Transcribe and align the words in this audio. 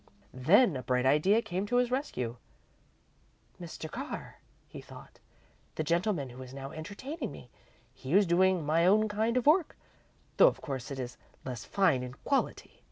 Then 0.33 0.75
a 0.75 0.81
bright 0.81 1.05
idea 1.05 1.43
came 1.43 1.67
to 1.67 1.75
his 1.75 1.91
rescue. 1.91 2.37
"Mr. 3.61 3.87
Carr," 3.87 4.39
he 4.67 4.81
thought, 4.81 5.19
"the 5.75 5.83
gentleman 5.83 6.31
who 6.31 6.41
is 6.41 6.55
now 6.55 6.71
entertaining 6.71 7.31
me 7.31 7.51
he 7.93 8.13
is 8.15 8.25
doing 8.25 8.65
my 8.65 8.83
own 8.87 9.07
kind 9.07 9.37
of 9.37 9.45
work, 9.45 9.77
though 10.37 10.47
of 10.47 10.59
course 10.59 10.89
it 10.89 10.97
is 10.97 11.17
less 11.45 11.65
fine 11.65 12.01
in 12.01 12.15
quality. 12.23 12.79